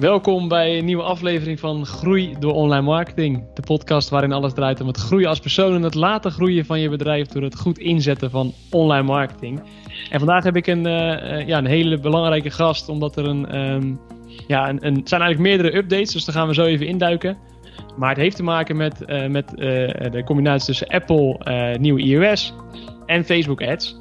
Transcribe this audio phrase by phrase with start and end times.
[0.00, 3.44] Welkom bij een nieuwe aflevering van Groei door Online Marketing.
[3.54, 6.80] De podcast waarin alles draait om het groeien als persoon en het laten groeien van
[6.80, 9.62] je bedrijf door het goed inzetten van online marketing.
[10.10, 14.00] En vandaag heb ik een, uh, ja, een hele belangrijke gast, omdat er een, um,
[14.46, 17.38] ja, een, zijn eigenlijk meerdere updates, dus daar gaan we zo even induiken.
[17.96, 19.48] Maar het heeft te maken met, uh, met
[20.12, 21.38] de combinatie tussen Apple,
[21.80, 22.54] nieuwe iOS
[23.06, 23.96] en Facebook Ads.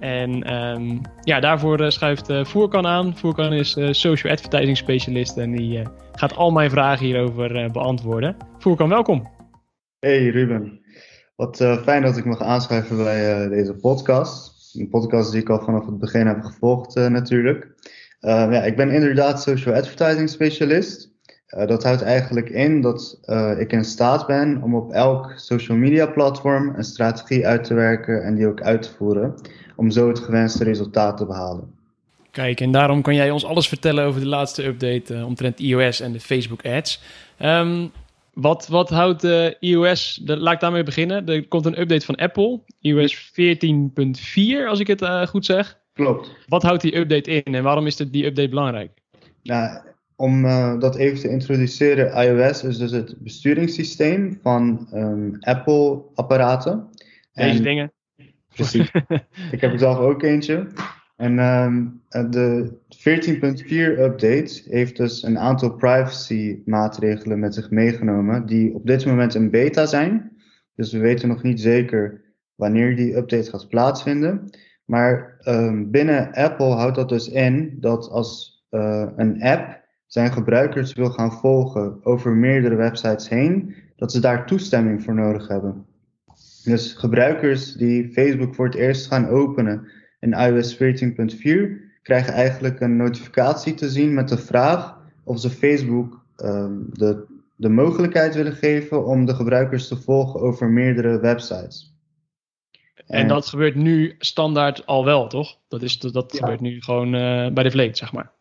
[0.00, 3.16] En um, ja, daarvoor uh, schuift uh, Voerkan aan.
[3.16, 8.36] Voerkan is uh, social advertising specialist en die gaat al mijn vragen hierover beantwoorden.
[8.58, 9.32] Voerkan, welkom.
[9.98, 10.80] Hey Ruben,
[11.36, 14.74] wat fijn dat ik mag aanschuiven bij deze podcast.
[14.78, 17.74] Een podcast die ik al vanaf het begin heb gevolgd natuurlijk.
[18.20, 21.12] ja, ik ben inderdaad social advertising specialist.
[21.46, 23.20] dat houdt eigenlijk in dat
[23.58, 28.24] ik in staat ben om op elk social media platform een strategie uit te werken
[28.24, 29.34] en die ook uit te voeren
[29.74, 31.74] om zo het gewenste resultaat te behalen.
[32.30, 36.00] Kijk, en daarom kan jij ons alles vertellen over de laatste update uh, omtrent iOS
[36.00, 37.02] en de Facebook ads.
[37.40, 37.92] Um,
[38.32, 41.26] wat, wat houdt de iOS, de, laat ik daarmee beginnen.
[41.26, 45.78] Er komt een update van Apple, iOS 14.4 als ik het uh, goed zeg.
[45.92, 46.30] Klopt.
[46.46, 48.90] Wat houdt die update in en waarom is dit, die update belangrijk?
[49.42, 49.78] Nou,
[50.16, 56.88] om uh, dat even te introduceren, iOS is dus het besturingssysteem van um, Apple-apparaten.
[57.32, 57.92] Deze en, dingen?
[58.54, 58.90] Precies.
[59.52, 60.66] ik heb er zelf ook eentje.
[61.16, 68.74] En um, de 14.4 update heeft dus een aantal privacy maatregelen met zich meegenomen die
[68.74, 70.32] op dit moment een beta zijn.
[70.74, 72.20] Dus we weten nog niet zeker
[72.54, 74.50] wanneer die update gaat plaatsvinden.
[74.84, 80.92] Maar um, binnen Apple houdt dat dus in dat als uh, een app zijn gebruikers
[80.92, 85.86] wil gaan volgen over meerdere websites heen, dat ze daar toestemming voor nodig hebben.
[86.64, 89.88] Dus gebruikers die Facebook voor het eerst gaan openen
[90.20, 90.80] in iOS 14.4
[92.02, 97.24] krijgen eigenlijk een notificatie te zien met de vraag of ze Facebook um, de,
[97.56, 101.94] de mogelijkheid willen geven om de gebruikers te volgen over meerdere websites.
[103.06, 105.58] En, en dat gebeurt nu standaard al wel, toch?
[105.68, 106.38] Dat, is, dat ja.
[106.38, 108.32] gebeurt nu gewoon uh, bij de vleet, zeg maar.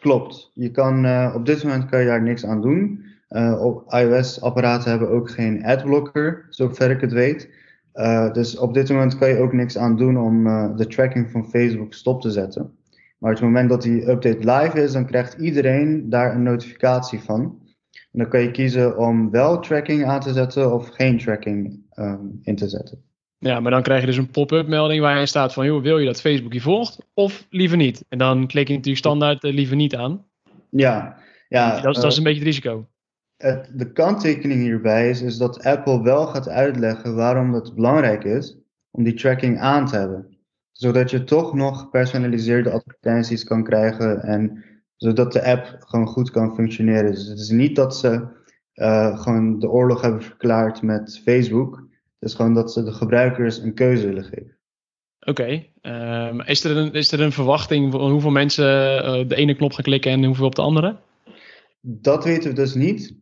[0.00, 0.50] Klopt.
[0.54, 3.04] Je kan, uh, op dit moment kan je daar niks aan doen.
[3.30, 7.50] Uh, op iOS-apparaten hebben ook geen adblocker, zover ik het weet.
[7.96, 11.30] Uh, dus op dit moment kan je ook niks aan doen om uh, de tracking
[11.30, 12.62] van Facebook stop te zetten.
[13.18, 17.20] Maar op het moment dat die update live is, dan krijgt iedereen daar een notificatie
[17.20, 17.40] van.
[18.12, 22.38] En dan kan je kiezen om wel tracking aan te zetten of geen tracking um,
[22.42, 23.02] in te zetten.
[23.38, 26.06] Ja, maar dan krijg je dus een pop-up melding waarin staat van, joh, wil je
[26.06, 28.04] dat Facebook je volgt of liever niet?
[28.08, 30.24] En dan klik je natuurlijk standaard uh, liever niet aan.
[30.70, 31.16] Ja,
[31.48, 31.80] ja.
[31.80, 32.86] Dat is, dat is een beetje het risico
[33.36, 38.58] het, de kanttekening hierbij is, is dat Apple wel gaat uitleggen waarom het belangrijk is
[38.90, 40.38] om die tracking aan te hebben.
[40.72, 44.64] Zodat je toch nog gepersonaliseerde advertenties kan krijgen en
[44.96, 47.10] zodat de app gewoon goed kan functioneren.
[47.10, 48.26] Dus het is niet dat ze
[48.74, 51.76] uh, gewoon de oorlog hebben verklaard met Facebook.
[52.18, 54.56] Het is gewoon dat ze de gebruikers een keuze willen geven.
[55.20, 56.28] Oké, okay.
[56.30, 58.66] um, is, er een, is er een verwachting van hoeveel mensen
[59.04, 60.96] uh, de ene knop gaan klikken en hoeveel op de andere?
[61.80, 63.14] Dat weten we dus niet.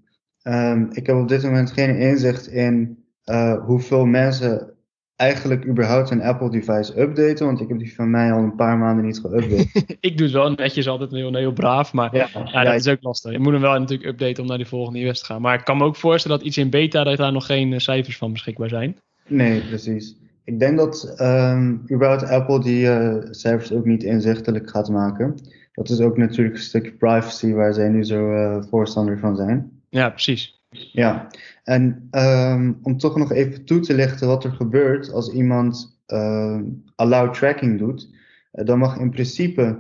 [0.45, 4.75] Um, ik heb op dit moment geen inzicht in uh, hoeveel mensen
[5.17, 8.79] eigenlijk überhaupt een Apple device updaten, want ik heb die van mij al een paar
[8.79, 9.85] maanden niet geüpdate.
[10.01, 12.89] ik doe het wel netjes, altijd heel, heel braaf, maar ja, ja, ja dat is
[12.89, 13.33] ook lastig.
[13.33, 15.41] Je moet hem wel natuurlijk updaten om naar die volgende iOS te gaan.
[15.41, 17.79] Maar ik kan me ook voorstellen dat iets in beta, dat daar nog geen uh,
[17.79, 18.97] cijfers van beschikbaar zijn.
[19.27, 20.17] Nee, precies.
[20.45, 25.35] Ik denk dat um, überhaupt Apple die uh, cijfers ook niet inzichtelijk gaat maken.
[25.73, 29.74] Dat is ook natuurlijk een stukje privacy waar zij nu zo uh, voorstander van zijn.
[29.95, 30.63] Ja, precies.
[30.93, 31.27] Ja,
[31.65, 36.61] en um, om toch nog even toe te lichten wat er gebeurt als iemand uh,
[36.95, 38.09] allow tracking doet,
[38.53, 39.79] uh, dan mag in principe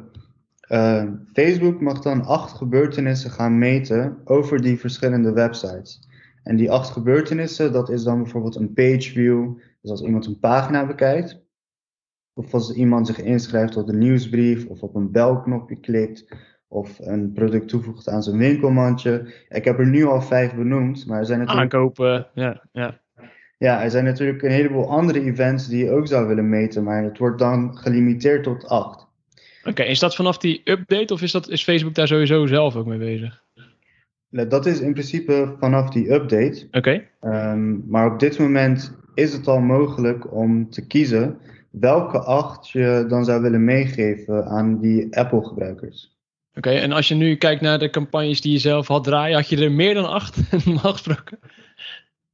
[0.68, 6.08] uh, Facebook mag dan acht gebeurtenissen gaan meten over die verschillende websites.
[6.42, 10.38] En die acht gebeurtenissen, dat is dan bijvoorbeeld een page view, dus als iemand een
[10.38, 11.42] pagina bekijkt,
[12.34, 16.24] of als iemand zich inschrijft op de nieuwsbrief of op een belknopje klikt,
[16.74, 19.32] of een product toevoegt aan zijn winkelmandje.
[19.48, 21.74] Ik heb er nu al vijf benoemd, maar er zijn natuurlijk...
[21.74, 23.00] Aankopen, ja, ja.
[23.58, 27.02] Ja, er zijn natuurlijk een heleboel andere events die je ook zou willen meten, maar
[27.02, 29.06] het wordt dan gelimiteerd tot acht.
[29.64, 32.86] Oké, is dat vanaf die update of is, dat, is Facebook daar sowieso zelf ook
[32.86, 33.42] mee bezig?
[34.30, 36.66] Dat is in principe vanaf die update.
[36.70, 37.06] Oké.
[37.20, 37.52] Okay.
[37.52, 41.38] Um, maar op dit moment is het al mogelijk om te kiezen
[41.70, 46.13] welke acht je dan zou willen meegeven aan die Apple-gebruikers.
[46.56, 49.36] Oké, okay, en als je nu kijkt naar de campagnes die je zelf had draaien,
[49.36, 51.38] had je er meer dan acht normaal gesproken?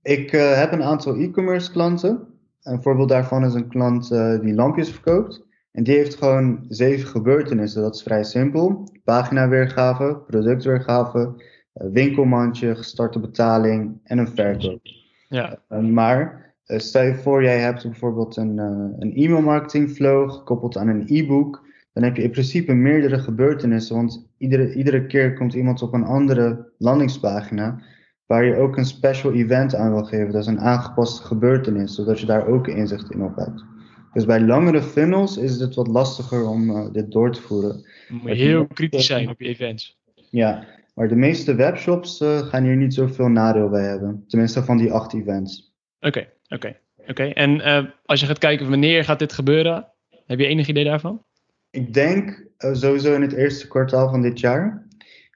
[0.03, 2.27] Ik uh, heb een aantal e-commerce klanten.
[2.63, 5.47] Een voorbeeld daarvan is een klant uh, die lampjes verkoopt.
[5.73, 7.83] En die heeft gewoon zeven gebeurtenissen.
[7.83, 8.89] Dat is vrij simpel.
[9.05, 14.81] Pagina weergave, productweergave, eh, winkelmandje, gestarte betaling en een verkoop.
[15.29, 15.59] Ja.
[15.69, 18.59] Uh, maar stel je voor, jij hebt bijvoorbeeld een,
[18.99, 21.69] een e-mail marketing flow gekoppeld aan een e-book.
[22.01, 23.97] Dan heb je in principe meerdere gebeurtenissen.
[23.97, 27.83] Want iedere, iedere keer komt iemand op een andere landingspagina.
[28.27, 30.33] Waar je ook een special event aan wil geven.
[30.33, 31.95] Dat is een aangepaste gebeurtenis.
[31.95, 33.65] Zodat je daar ook inzicht in op hebt.
[34.13, 37.87] Dus bij langere funnels is het wat lastiger om uh, dit door te voeren.
[38.09, 39.99] Moet je heel kritisch zijn op je events.
[40.31, 44.25] Ja, maar de meeste webshops uh, gaan hier niet zoveel nadeel bij hebben.
[44.27, 45.75] Tenminste van die acht events.
[46.01, 46.55] Oké, okay, oké.
[46.55, 47.11] Okay, oké.
[47.11, 47.33] Okay.
[47.33, 49.87] En uh, als je gaat kijken wanneer gaat dit gebeuren,
[50.27, 51.25] heb je enig idee daarvan?
[51.71, 54.87] Ik denk sowieso in het eerste kwartaal van dit jaar.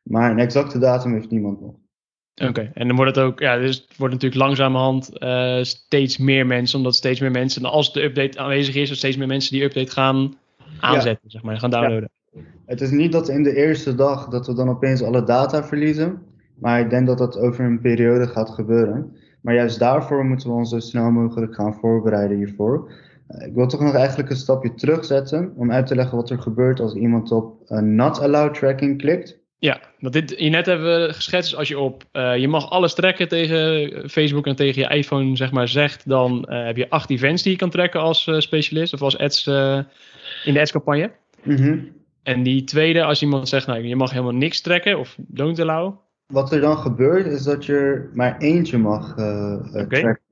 [0.03, 1.75] Maar een exacte datum heeft niemand nog.
[2.49, 6.47] Oké, en dan wordt het ook, ja, dus het wordt natuurlijk langzamerhand uh, steeds meer
[6.47, 9.63] mensen, omdat steeds meer mensen, als de update aanwezig is, er steeds meer mensen die
[9.63, 10.35] update gaan
[10.81, 11.31] aanzetten, ja.
[11.31, 12.11] zeg maar, gaan downloaden.
[12.33, 12.41] Ja.
[12.67, 16.23] Het is niet dat in de eerste dag dat we dan opeens alle data verliezen,
[16.55, 19.17] maar ik denk dat dat over een periode gaat gebeuren.
[19.41, 22.93] Maar juist daarvoor moeten we ons zo snel mogelijk gaan voorbereiden hiervoor.
[23.31, 26.39] Uh, ik wil toch nog eigenlijk een stapje terugzetten om uit te leggen wat er
[26.39, 29.43] gebeurt als iemand op een not allowed tracking klikt.
[29.59, 33.29] Ja, want dit, net hebben we geschetst, als je op uh, je mag alles tracken
[33.29, 37.43] tegen Facebook en tegen je iPhone zeg maar zegt, dan uh, heb je acht events
[37.43, 39.47] die je kan tracken als uh, specialist of als ads
[40.45, 41.11] in de ads campagne.
[41.43, 41.93] Mm -hmm.
[42.23, 45.97] En die tweede, als iemand zegt, nou je mag helemaal niks tracken of don't allow.
[46.27, 49.87] Wat er dan gebeurt is dat je er maar eentje mag okay.
[49.87, 50.24] tracken.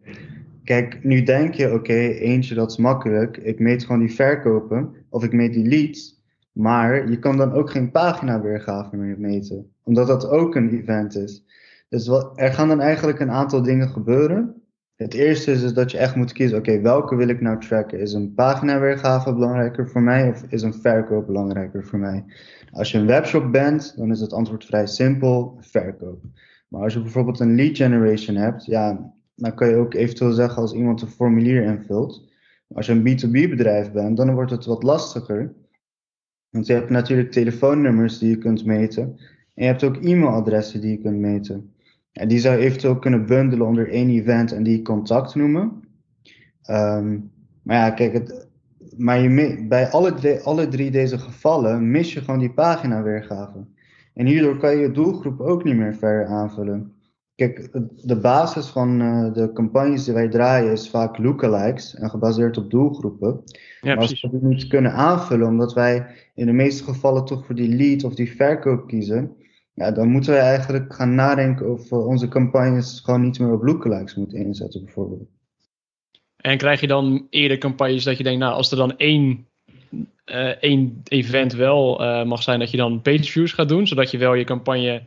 [0.64, 3.36] Kijk, nu denk je, oké, eentje dat is makkelijk.
[3.36, 6.20] Ik meet gewoon die verkopen of ik meet die leads.
[6.52, 11.16] Maar je kan dan ook geen pagina weergave meer meten, omdat dat ook een event
[11.16, 11.44] is.
[11.88, 14.62] Dus er gaan dan eigenlijk een aantal dingen gebeuren.
[14.96, 18.00] Het eerste is dat je echt moet kiezen, oké, welke wil ik nou tracken?
[18.00, 22.24] Is een pagina weergave belangrijker voor mij of is een verkoop belangrijker voor mij?
[22.72, 26.22] Als je een webshop bent, dan is het antwoord vrij simpel, verkoop.
[26.68, 30.62] Maar als je bijvoorbeeld een lead generation hebt, ja, dan kan je ook eventueel zeggen
[30.62, 32.30] als iemand een formulier invult.
[32.68, 35.54] Als je een B2B bedrijf bent, dan wordt het wat lastiger.
[36.50, 39.02] Want je hebt natuurlijk telefoonnummers die je kunt meten.
[39.54, 41.74] En je hebt ook e-mailadressen die je kunt meten.
[42.12, 45.82] En die zou je eventueel kunnen bundelen onder één event en die contact noemen.
[46.70, 47.30] Um,
[47.62, 48.48] maar ja, kijk, het,
[48.96, 53.66] maar je, bij alle, drie, alle drie deze gevallen mis je gewoon die pagina weergave.
[54.14, 56.92] En hierdoor kan je je doelgroep ook niet meer verder aanvullen.
[57.34, 62.56] Kijk, de basis van uh, de campagnes die wij draaien is vaak lookalikes en gebaseerd
[62.56, 63.42] op doelgroepen.
[63.80, 67.46] Ja, maar als we die niet kunnen aanvullen, omdat wij in de meeste gevallen toch
[67.46, 69.36] voor die lead of die verkoop kiezen,
[69.74, 73.62] ja, dan moeten wij eigenlijk gaan nadenken of we onze campagnes gewoon niet meer op
[73.62, 75.28] lookalikes moeten inzetten, bijvoorbeeld.
[76.36, 79.46] En krijg je dan eerder campagnes dat je denkt, nou, als er dan één,
[80.26, 84.10] uh, één event wel uh, mag zijn, dat je dan page views gaat doen, zodat
[84.10, 85.02] je wel je campagne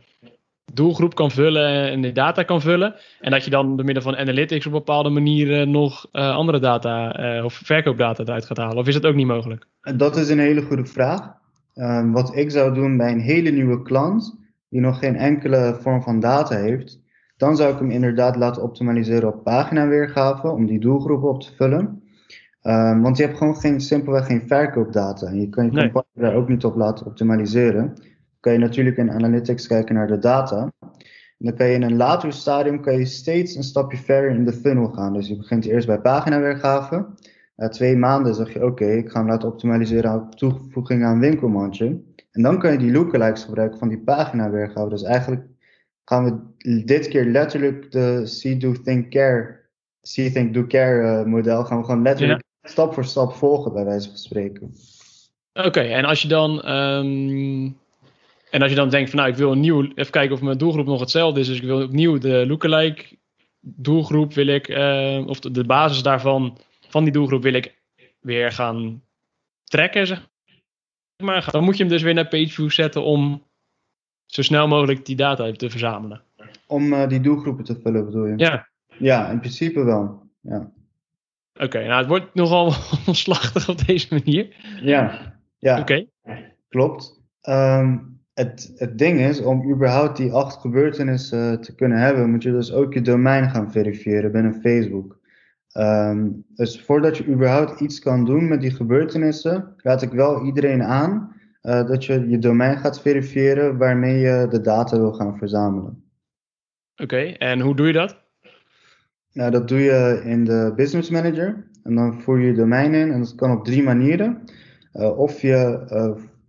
[0.72, 2.94] doelgroep kan vullen en de data kan vullen.
[3.20, 7.20] En dat je dan door middel van analytics op bepaalde manieren nog uh, andere data
[7.36, 8.76] uh, of verkoopdata eruit gaat halen?
[8.76, 9.66] Of is dat ook niet mogelijk?
[9.96, 11.34] Dat is een hele goede vraag.
[11.74, 16.02] Um, wat ik zou doen bij een hele nieuwe klant die nog geen enkele vorm
[16.02, 17.00] van data heeft,
[17.36, 22.02] dan zou ik hem inderdaad laten optimaliseren op paginaweergave om die doelgroep op te vullen.
[22.62, 25.82] Um, want je hebt gewoon geen, simpelweg geen verkoopdata en je kan je Nee.
[25.82, 27.94] campagne daar ook niet op laten optimaliseren
[28.46, 30.72] kan je natuurlijk in analytics kijken naar de data.
[31.38, 34.44] En dan kan je in een later stadium kan je steeds een stapje verder in
[34.44, 35.12] de funnel gaan.
[35.12, 37.06] Dus je begint eerst bij paginaweergave.
[37.56, 41.86] Na twee maanden zeg je oké, ik ga hem laten optimaliseren op toevoeging aan winkelmandje.
[42.30, 44.88] En dan kan je die lookalikes gebruiken van die paginaweergave.
[44.88, 45.46] Dus eigenlijk
[46.04, 49.60] gaan we dit keer letterlijk de see, do, think, care,
[50.02, 53.84] see, think, do, care uh, model gaan we gewoon letterlijk stap voor stap volgen bij
[53.84, 54.74] wijze van spreken.
[55.52, 57.84] Oké, okay, en als je dan um...
[58.56, 60.58] En als je dan denkt van nou, ik wil een nieuw, even kijken of mijn
[60.58, 61.46] doelgroep nog hetzelfde is.
[61.46, 63.04] Dus ik wil opnieuw de lookalike
[63.60, 66.58] doelgroep wil ik, uh, of de, de, basis daarvan,
[66.88, 67.82] van die doelgroep wil ik
[68.20, 69.02] weer gaan
[69.64, 70.28] trekken, zeg
[71.22, 71.48] maar.
[71.50, 73.42] Dan moet je hem dus weer naar pageview zetten om
[74.26, 76.22] zo snel mogelijk die data te verzamelen.
[76.66, 78.34] Om uh, die doelgroepen te vullen bedoel je?
[78.36, 78.68] Ja.
[78.98, 80.72] Ja, in principe wel, ja.
[81.54, 82.72] Oké, okay, nou het wordt nogal
[83.06, 84.56] omslachtig op deze manier.
[84.82, 85.80] Ja, ja.
[85.80, 86.06] Oké.
[86.22, 86.50] Okay.
[86.68, 87.22] Klopt.
[87.42, 92.50] Um, het, het ding is, om überhaupt die acht gebeurtenissen te kunnen hebben, moet je
[92.50, 95.18] dus ook je domein gaan verifiëren binnen Facebook.
[95.72, 100.82] Um, dus voordat je überhaupt iets kan doen met die gebeurtenissen, raad ik wel iedereen
[100.82, 106.04] aan uh, dat je je domein gaat verifiëren waarmee je de data wil gaan verzamelen.
[106.92, 108.24] Oké, okay, en hoe doe je dat?
[109.32, 111.68] Nou, dat doe je in de Business Manager.
[111.82, 114.42] En dan voer je je domein in en dat kan op drie manieren.
[115.16, 115.84] of je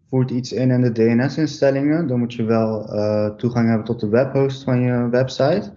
[0.10, 2.86] voert iets in in de DNS-instellingen, dan moet je wel
[3.38, 5.72] toegang hebben tot de webhost van je website.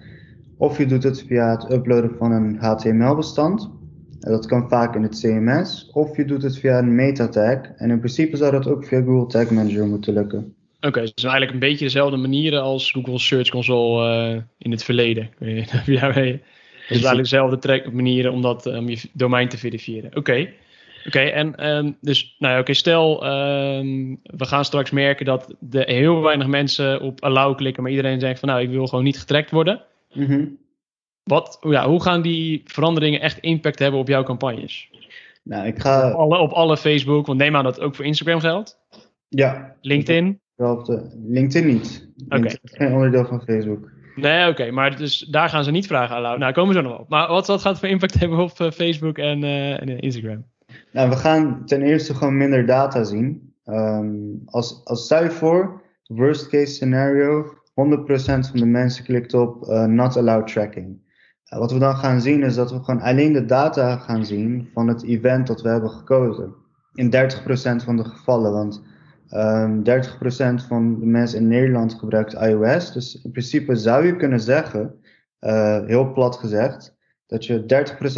[0.56, 3.70] Of je doet het via het uploaden van een HTML-bestand.
[4.18, 5.90] Dat kan vaak in het CMS.
[5.92, 7.58] Of je doet het via een meta-tag.
[7.76, 10.54] En in principe zou dat ook via Google Tag Manager moeten lukken.
[10.80, 15.30] Oké, dus eigenlijk een beetje dezelfde manieren als Google Search Console uh, in het verleden.
[15.86, 16.40] ja, het
[16.88, 20.16] is eigenlijk dezelfde manieren om, dat, om je domein te verifiëren.
[20.16, 20.48] Oké.
[21.10, 25.86] Oké, en um, dus, nou ja, oké, stel, um, we gaan straks merken dat er
[25.86, 29.18] heel weinig mensen op allow klikken, maar iedereen zegt van, nou, ik wil gewoon niet
[29.18, 29.82] getrackt worden.
[30.12, 30.58] Mm
[31.22, 34.90] Wat, ja, hoe gaan die veranderingen echt impact hebben op jouw campagnes?
[35.42, 36.08] Nou, ik ga...
[36.08, 38.78] Op alle, op alle Facebook, want neem aan dat het ook voor Instagram geldt.
[39.28, 39.76] Ja.
[39.80, 40.40] LinkedIn?
[41.26, 42.08] LinkedIn niet.
[42.24, 42.36] Oké.
[42.36, 42.58] Okay.
[42.62, 43.90] Geen onderdeel van Facebook.
[44.16, 46.38] Nee, oké, maar dus daar gaan ze niet vragen aan.
[46.38, 47.08] Nou, komen ze nog op.
[47.08, 50.44] Maar wat, wat gaat voor impact hebben op uh, Facebook en, uh, en, Instagram?
[50.92, 53.54] Nou, we gaan ten eerste gewoon minder data zien.
[53.64, 55.08] Um, als, als
[56.06, 57.52] worst case scenario, 100%
[58.24, 61.08] van de mensen klikt op uh, not allowed tracking.
[61.48, 64.88] wat we dan gaan zien is dat we gewoon alleen de data gaan zien van
[64.88, 66.54] het event dat we hebben gekozen.
[66.94, 68.82] In 30% van de gevallen, want
[69.32, 72.92] Um, ehm, 30% van de mensen in Nederland gebruikt iOS.
[72.92, 74.94] Dus in principe zou je kunnen zeggen,
[75.40, 76.96] uh, heel plat gezegd,
[77.30, 77.64] dat je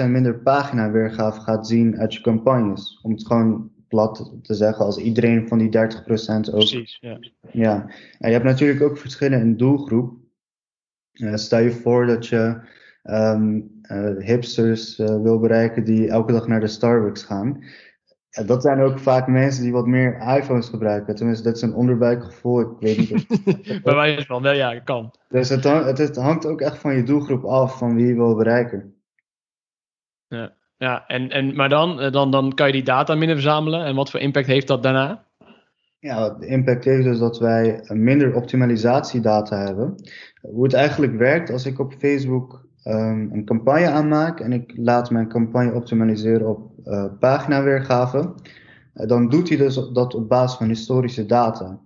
[0.05, 3.01] 30% minder pagina weergave gaat zien uit je campagnes.
[3.03, 6.51] Om het gewoon plat te zeggen, als iedereen van die 30% ook.
[6.51, 7.19] Precies, ja.
[7.51, 7.87] Ja,
[8.19, 10.15] en je hebt natuurlijk ook verschillen in doelgroep.
[11.13, 12.61] Uh, stel je voor dat je
[13.03, 17.65] um, uh, hipsters wil bereiken die elke dag naar de Starbucks gaan.
[18.47, 21.15] Dat zijn ook vaak mensen die wat meer iPhones gebruiken.
[21.15, 22.61] Tenminste, dat is een onderbuikgevoel.
[22.61, 23.27] Ik weet niet.
[23.85, 25.15] Bij wijze van, wel ja, kan.
[25.29, 25.65] Dus het,
[25.99, 29.02] het, hangt ook echt van je doelgroep af, van wie je wil bereiken.
[30.33, 33.85] Ja, ja en, en, maar dan, eh, dan, dan kan je die data minder verzamelen.
[33.85, 35.25] En wat voor impact heeft dat daarna?
[35.99, 39.95] Ja, de impact heeft dus dat wij minder optimalisatiedata hebben.
[40.41, 45.11] Hoe het eigenlijk werkt, als ik op Facebook um, een campagne aanmaak en ik laat
[45.11, 48.35] mijn campagne optimaliseren op uh, paginaweergave,
[48.95, 51.81] uh, dan doet hij dus dat op basis van historische data.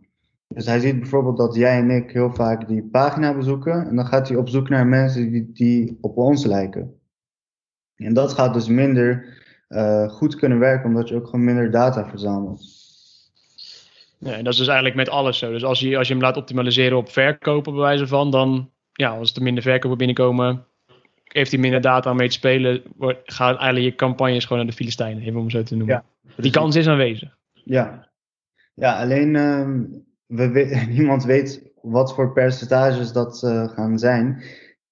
[0.48, 4.06] Dus hij ziet bijvoorbeeld dat jij en ik heel vaak die pagina bezoeken en dan
[4.06, 6.94] gaat hij op zoek naar mensen die, die op ons lijken.
[7.96, 9.36] En dat gaat dus minder
[9.68, 12.74] uh, goed kunnen werken, omdat je ook gewoon minder data verzamelt.
[14.18, 15.52] Ja, en dat is dus eigenlijk met alles zo.
[15.52, 19.10] Dus als je, als je hem laat optimaliseren op verkopen, bij wijze van, dan ja,
[19.10, 20.64] als er minder verkopen binnenkomen,
[21.24, 24.70] heeft hij minder data om mee te spelen, wordt, gaat eigenlijk je campagnes gewoon naar
[24.70, 26.04] de Filistijnen, even om zo te noemen.
[26.22, 27.36] Ja, Die kans is aanwezig.
[27.52, 28.08] Ja,
[28.74, 29.68] ja alleen uh,
[30.26, 34.42] we, niemand weet wat voor percentages dat uh, gaan zijn.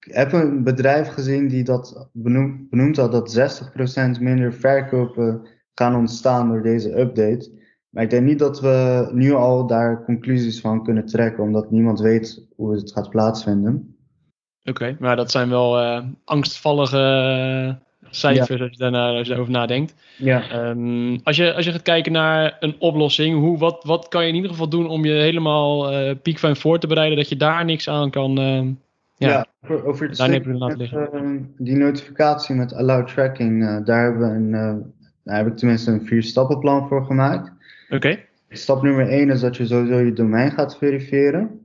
[0.05, 3.61] Ik heb een bedrijf gezien die dat benoemd, benoemd had dat
[4.19, 7.51] 60% minder verkopen gaan ontstaan door deze update.
[7.91, 12.01] Maar ik denk niet dat we nu al daar conclusies van kunnen trekken, omdat niemand
[12.01, 13.97] weet hoe het gaat plaatsvinden.
[14.65, 18.91] Oké, maar dat zijn wel uh, angstvallige eh, cijfers als je
[19.29, 19.95] daarover nadenkt.
[20.19, 20.69] Ja.
[20.69, 24.29] Um, als, je, als je gaat kijken naar een oplossing, hoe, wat, wat kan je
[24.29, 27.65] in ieder geval doen om je helemaal uh, piekfijn voor te bereiden dat je daar
[27.65, 28.41] niks aan kan.
[28.41, 28.67] Uh,
[29.17, 29.47] ja, ja
[29.85, 30.09] over,
[30.77, 31.09] liggen.
[31.13, 34.51] Uh, die notificatie met allow tracking, daar hebben we een,
[35.23, 37.53] daar heb ik tenminste een vier stappenplan voor gemaakt.
[37.91, 38.19] Oké.
[38.49, 41.63] Stap nummer 1 is dat je sowieso je domein gaat verifiëren.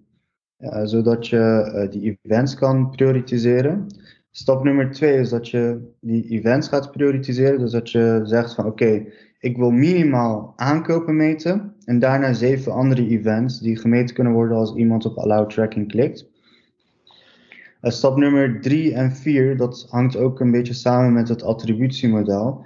[0.60, 3.88] Uh, zodat je die events kan prioritiseren.
[4.32, 7.60] Stap nummer twee is dat je die events gaat prioritiseren.
[7.60, 9.06] Dus dat je zegt van oké,
[9.40, 11.74] ik wil minimaal aankopen meten.
[11.86, 16.26] En daarna zeven andere events die gemeten kunnen worden als iemand op allow tracking klikt.
[17.82, 22.66] Stap nummer drie en vier, dat hangt ook een beetje samen met het attributiemodel.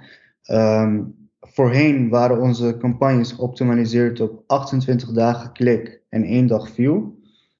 [0.50, 7.02] Um, voorheen waren onze campagnes geoptimaliseerd op 28 dagen klik en één dag view.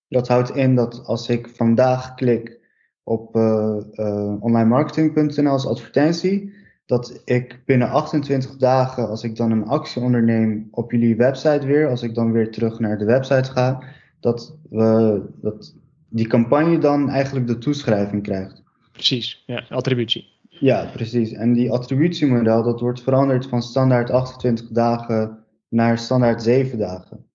[0.08, 2.60] Dat houdt in dat als ik vandaag klik
[3.02, 6.52] op uh, uh, onlinemarketing.nl als advertentie,
[6.86, 11.88] dat ik binnen 28 dagen, als ik dan een actie onderneem op jullie website weer,
[11.88, 13.82] als ik dan weer terug naar de website ga,
[14.20, 15.74] dat, we, dat
[16.14, 18.62] die campagne dan eigenlijk de toeschrijving krijgt.
[18.92, 20.32] Precies, ja, attributie.
[20.48, 21.32] Ja, precies.
[21.32, 27.26] En die attributiemodel, dat wordt veranderd van standaard 28 dagen naar standaard 7 dagen.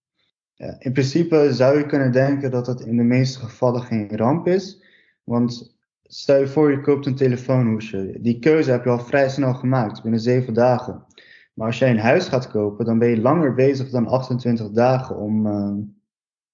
[0.54, 4.48] Ja, in principe zou je kunnen denken dat het in de meeste gevallen geen ramp
[4.48, 4.84] is.
[5.24, 8.18] Want stel je voor, je koopt een telefoonhoesje.
[8.20, 11.06] Die keuze heb je al vrij snel gemaakt, binnen 7 dagen.
[11.54, 15.18] Maar als jij een huis gaat kopen, dan ben je langer bezig dan 28 dagen
[15.18, 15.74] om, uh,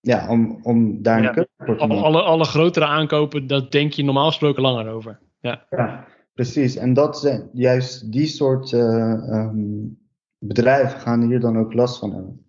[0.06, 2.04] ja, om, om daar een keuze voor te maken.
[2.04, 5.20] Alle, alle grotere aankopen, dat denk je normaal gesproken langer over.
[5.40, 6.76] Ja, ja precies.
[6.76, 8.82] En dat zijn juist die soort uh,
[9.30, 9.98] um,
[10.40, 12.46] bedrijven gaan hier dan ook last van hebben.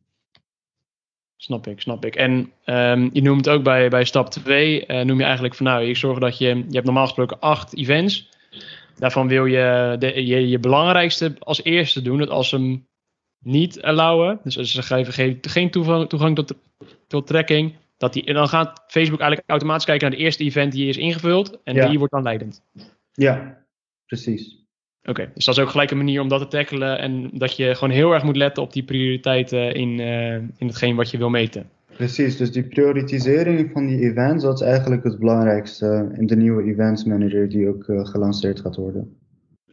[1.37, 2.17] Snap ik, snap ik.
[2.17, 5.67] En um, je noemt ook bij, bij stap 2, uh, eh, noem je eigenlijk van
[5.67, 8.31] nou, ik zorg dat je, je hebt normaal gesproken acht events.
[8.99, 12.19] Daarvan wil je, de, je je belangrijkste als eerste doen.
[12.19, 12.87] Dat als ze hem
[13.39, 16.55] niet allowen, dus ze geven geen, geen toegang, toegang tot,
[17.07, 20.73] tot tracking, dat die, en dan gaat Facebook eigenlijk automatisch kijken naar de eerste event
[20.73, 22.63] die is ingevuld en die wordt dan leidend.
[23.13, 23.65] Ja,
[24.07, 24.65] precies.
[25.03, 27.75] Oké, dus dat is ook gelijk een manier om dat te tackelen en dat je
[27.75, 31.31] gewoon heel erg moet letten op die prioriteiten in, uh, in hetgeen wat je wil
[31.31, 31.71] meten.
[31.97, 36.63] Precies, dus die prioritisering van die events, dat is eigenlijk het belangrijkste in de nieuwe
[36.63, 39.17] Events Manager die ook uh, gelanceerd gaat worden.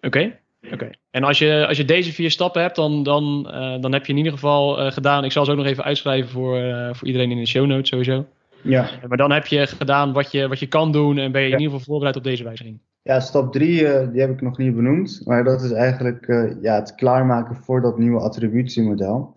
[0.02, 0.40] Oké,
[0.74, 0.90] oké.
[1.12, 4.12] En als je, als je deze vier stappen hebt, dan, dan, uh, dan heb je
[4.12, 6.60] in ieder geval gedaan, ik zal ze ook nog even uitschrijven voor,
[6.92, 8.26] voor iedereen in de show notes sowieso.
[8.62, 8.90] Ja.
[9.08, 11.60] Maar dan heb je gedaan wat je, wat je kan doen en ben je in
[11.60, 12.80] ieder geval voorbereid op deze wijziging.
[13.02, 15.22] Ja, stap 3, uh, die heb ik nog niet benoemd.
[15.26, 16.26] Maar dat is eigenlijk
[16.62, 19.34] ja, het klaarmaken voor dat nieuwe attributiemodel.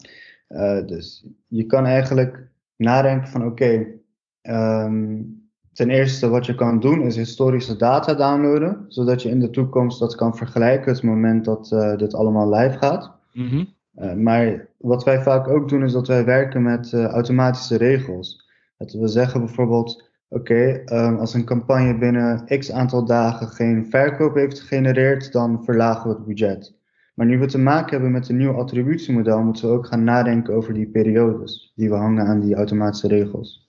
[0.86, 5.45] Dus je kan eigenlijk nadenken van oké, okay, um,
[5.76, 8.84] ten eerste wat je kan doen is historische data downloaden.
[8.88, 13.12] Zodat je in de toekomst dat kan vergelijken het moment dat dit allemaal live gaat.
[13.32, 14.22] Mm -hmm.
[14.22, 18.50] maar wat wij vaak ook doen is dat wij werken met automatische regels.
[18.78, 23.86] Dat we zeggen bijvoorbeeld Oké, okay, um, als een campagne binnen x aantal dagen geen
[23.90, 26.74] verkoop heeft gegenereerd, dan verlagen we het budget.
[27.14, 30.54] Maar nu we te maken hebben met een nieuw attributiemodel, moeten we ook gaan nadenken
[30.54, 33.65] over die periodes die we hangen aan die automatische regels.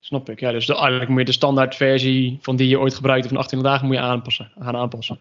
[0.00, 0.52] Snap ik, ja.
[0.52, 3.96] Dus eigenlijk moet je de standaardversie van die je ooit gebruikte van 18 dagen moet
[3.96, 5.20] je aanpassen, gaan aanpassen.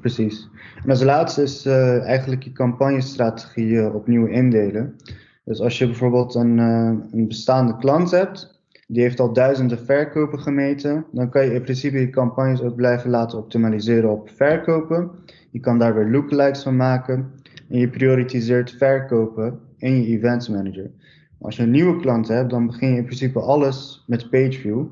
[0.00, 0.48] Precies.
[0.82, 4.96] En als laatste is uh, eigenlijk je campagnestrategie opnieuw indelen.
[5.44, 10.40] Dus als je bijvoorbeeld een, uh, een bestaande klant hebt, die heeft al duizenden verkopen
[10.40, 11.04] gemeten.
[11.12, 15.10] Dan kan je in principe je campagnes ook blijven laten optimaliseren op verkopen.
[15.50, 17.32] Je kan daar weer lookalikes van maken.
[17.68, 20.90] En je prioritiseert verkopen in je events manager.
[21.40, 24.86] Als je een nieuwe klant hebt, dan begin je in principe alles met pageview.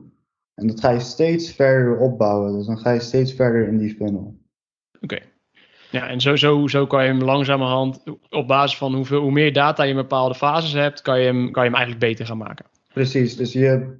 [0.54, 2.56] En dat ga je steeds verder opbouwen.
[2.56, 4.38] Dus dan ga je steeds verder in die funnel.
[5.00, 5.18] Oké.
[5.90, 9.52] Ja, en zo, zo, zo kan je hem langzamerhand, op basis van hoeveel, hoe meer
[9.52, 12.38] data je in bepaalde fases hebt, kan je hem, kan je hem eigenlijk beter gaan
[12.38, 12.64] maken.
[12.92, 13.98] Precies, dus je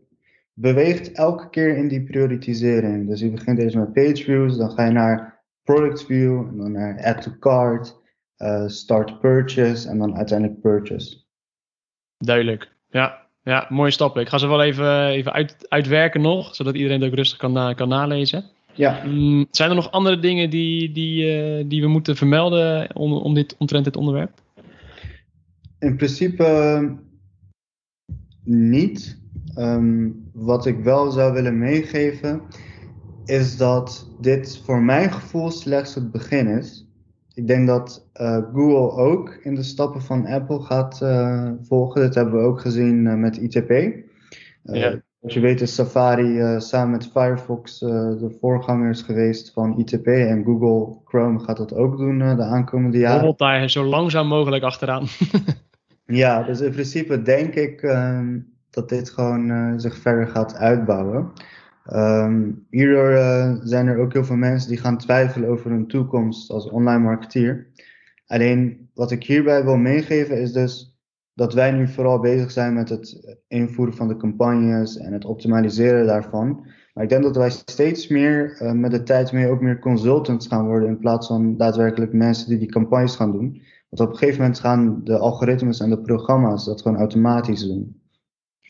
[0.53, 3.09] beweegt elke keer in die prioritisering.
[3.09, 6.73] Dus je begint eerst met page views, dan ga je naar product view, en dan
[6.73, 8.01] naar add to cart,
[8.39, 11.24] uh, start purchase en dan uiteindelijk purchase.
[12.19, 13.23] Duidelijk, ja.
[13.43, 14.23] Ja, mooie stappen.
[14.23, 17.53] Ik ga ze wel even, even uit, uitwerken nog, zodat iedereen het ook rustig kan,
[17.53, 18.45] na, kan nalezen.
[18.73, 19.03] Ja.
[19.05, 23.35] Mm, zijn er nog andere dingen die, die, uh, die we moeten vermelden om, om
[23.35, 24.31] dit, omtrent dit onderwerp?
[25.79, 26.99] In principe
[28.45, 29.23] niet.
[29.59, 32.43] Um, wat ik wel zou willen meegeven,
[33.25, 36.84] is dat dit voor mijn gevoel slechts het begin is.
[37.35, 42.01] Ik denk dat uh, Google ook in de stappen van Apple gaat uh, volgen.
[42.01, 43.71] Dat hebben we ook gezien uh, met ITP.
[44.63, 45.01] Ja.
[45.19, 50.07] Zoals je weet is Safari samen met Firefox de voorgangers geweest van ITP.
[50.07, 53.17] En Google Chrome gaat dat ook doen de aankomende jaren.
[53.17, 55.07] Hobbelt daar zo langzaam mogelijk achteraan.
[56.07, 58.39] ja, dus in principe denk ik ehm,
[58.71, 61.33] dat dit gewoon zich verder gaat uitbouwen.
[61.93, 66.51] Um, hierdoor uh, zijn er ook heel veel mensen die gaan twijfelen over hun toekomst
[66.51, 67.67] als online marketeer.
[68.27, 70.99] Alleen wat ik hierbij wil meegeven is dus
[71.35, 76.07] dat wij nu vooral bezig zijn met het invoeren van de campagnes en het optimaliseren
[76.07, 76.67] daarvan.
[76.95, 80.47] Maar ik denk dat wij steeds meer uh, met de tijd mee ook meer consultants
[80.47, 83.63] gaan worden in plaats van daadwerkelijk mensen die die campagnes gaan doen.
[83.89, 88.03] Want op een gegeven moment gaan de algoritmes en de programma's dat gewoon automatisch doen.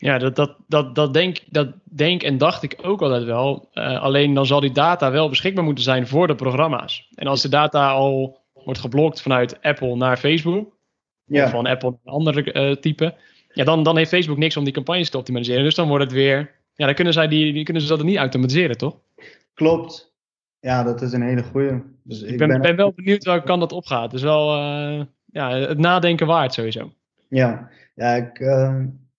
[0.05, 3.69] Ja, dat, dat, dat, dat, denk, dat denk en dacht ik ook altijd wel.
[3.73, 7.09] Uh, alleen dan zal die data wel beschikbaar moeten zijn voor de programma's.
[7.15, 10.77] En als de data al wordt geblokt vanuit Apple naar Facebook,
[11.25, 11.43] ja.
[11.43, 13.15] of van Apple naar een andere uh, type,
[13.53, 15.63] ja, dan, dan heeft Facebook niks om die campagnes te optimaliseren.
[15.63, 16.51] Dus dan wordt het weer.
[16.73, 18.97] Ja, dan kunnen, zij die, die kunnen ze dat niet automatiseren, toch?
[19.53, 20.13] Klopt.
[20.59, 21.81] Ja, dat is een hele goede.
[22.03, 24.11] Dus ik, ik ben, ben, ben, wel benieuwd welke kant dat opgaat.
[24.11, 26.91] Dus wel uh, ja, het nadenken waard sowieso.
[27.29, 28.39] Ja, ja ik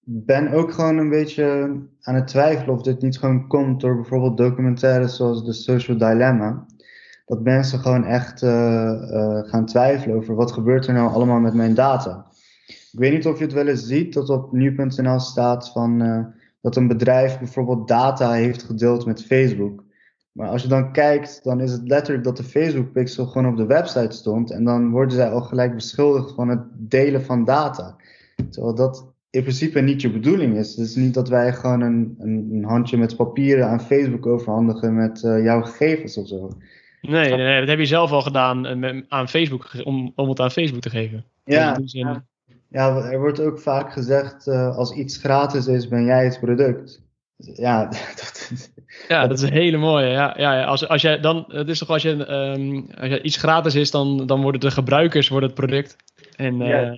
[0.08, 4.36] ben ook gewoon een beetje aan het twijfelen of dit niet gewoon komt door bijvoorbeeld
[4.36, 6.66] documentaires zoals The Social Dilemma.
[7.24, 11.54] Dat mensen gewoon echt uh, uh, gaan twijfelen over wat gebeurt er nou allemaal met
[11.54, 12.26] mijn data.
[12.66, 16.24] Ik weet niet of je het wel eens ziet dat op nu.nl staat van uh,
[16.60, 19.84] dat een bedrijf bijvoorbeeld data heeft gedeeld met Facebook.
[20.32, 23.56] Maar als je dan kijkt, dan is het letterlijk dat de Facebook pixel gewoon op
[23.56, 24.50] de website stond.
[24.50, 27.96] En dan worden zij al gelijk beschuldigd van het delen van data.
[28.50, 30.76] Terwijl dat in principe niet je bedoeling is.
[30.76, 34.94] Het is niet dat wij gewoon een, een, een handje met papieren aan Facebook overhandigen
[34.94, 36.50] met uh, jouw gegevens of zo.
[37.00, 38.66] Nee, nee, nee, dat heb je zelf al gedaan
[39.08, 41.24] aan Facebook, om, om het aan Facebook te geven.
[41.44, 41.78] Ja,
[42.68, 47.06] ja, er wordt ook vaak gezegd, als iets gratis is, ben jij het product.
[47.36, 47.84] Ja,
[48.20, 48.50] dat,
[49.08, 50.06] ja, dat is een hele mooie.
[50.06, 53.36] Ja, ja, als, als jij dan, het is toch als je, um, als je iets
[53.36, 55.96] gratis is, dan, dan worden de gebruikers worden het product.
[56.36, 56.92] En uh,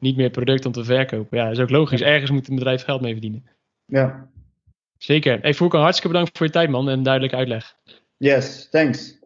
[0.00, 1.38] niet meer product om te verkopen.
[1.38, 2.00] Ja, dat is ook logisch.
[2.00, 3.44] Ergens moet een bedrijf geld mee verdienen.
[3.86, 4.28] Ja.
[4.98, 5.38] Zeker.
[5.40, 7.74] Hey Voerkan, hartstikke bedankt voor je tijd man en duidelijke uitleg.
[8.16, 9.18] Yes, thanks.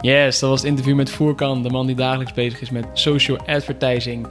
[0.00, 3.38] Yes, dat was het interview met Voerkan, de man die dagelijks bezig is met social
[3.38, 4.26] advertising.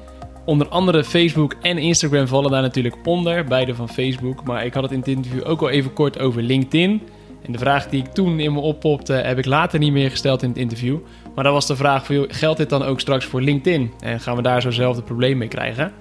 [0.45, 4.43] Onder andere Facebook en Instagram vallen daar natuurlijk onder, beide van Facebook.
[4.43, 7.01] Maar ik had het in het interview ook al even kort over LinkedIn.
[7.45, 10.41] En de vraag die ik toen in me oppopte, heb ik later niet meer gesteld
[10.41, 10.97] in het interview.
[11.35, 13.91] Maar dat was de vraag: geldt dit dan ook straks voor LinkedIn?
[13.99, 15.93] En gaan we daar zo'nzelfde probleem mee krijgen?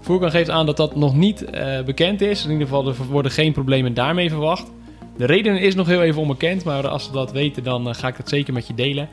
[0.00, 2.44] Voerkan geeft aan dat dat nog niet uh, bekend is.
[2.44, 4.72] In ieder geval, er worden geen problemen daarmee verwacht.
[5.16, 8.08] De reden is nog heel even onbekend, maar als we dat weten, dan uh, ga
[8.08, 9.08] ik dat zeker met je delen.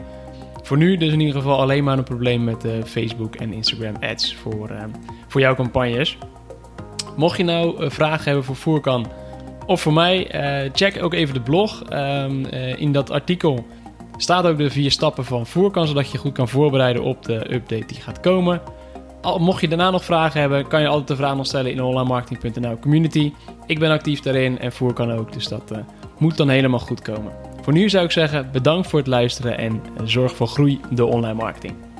[0.61, 3.95] Voor nu dus in ieder geval alleen maar een probleem met uh, Facebook en Instagram
[3.99, 4.71] ads voor,
[5.27, 6.17] voor jouw campagnes.
[7.15, 9.07] Mocht je nou vragen hebben voor Voerkan
[9.65, 10.27] of voor mij,
[10.73, 11.83] check ook even de blog.
[11.93, 12.45] Um,
[12.75, 13.65] in dat artikel
[14.17, 17.85] staat ook de vier stappen van Voerkan, zodat je goed kan voorbereiden op de update
[17.85, 18.61] die gaat komen
[19.37, 21.83] mocht je daarna nog vragen hebben, kan je altijd de vraag nog stellen in de
[21.83, 23.33] onlinemarketing.nl community.
[23.65, 25.77] Ik ben actief daarin en Voer kan ook, dus dat uh,
[26.17, 27.31] moet dan helemaal goed komen.
[27.61, 31.33] Voor nu zou ik zeggen, bedankt voor het luisteren en zorg voor groei door online
[31.33, 31.92] marketing.